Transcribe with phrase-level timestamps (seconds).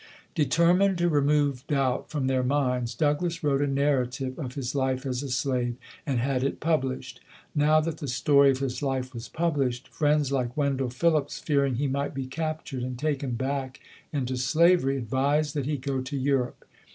[0.33, 5.21] Determined to remove doubt from their minds, Douglass wrote a narrative of his life as
[5.21, 5.75] a slave
[6.07, 7.21] and had it published.
[7.53, 11.85] Now that the story of his life was published, friends like Wendell Phillips, fearing he
[11.87, 13.79] might be captured and taken back
[14.11, 16.65] into slavery, advised that he go to Europe.